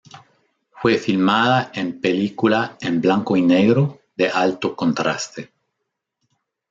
Fue 0.71 0.97
filmada 0.97 1.69
en 1.75 2.01
película 2.01 2.75
en 2.81 2.99
blanco 3.01 3.37
y 3.37 3.43
negro 3.43 3.99
de 4.15 4.29
alto 4.29 4.75
contraste. 4.75 5.51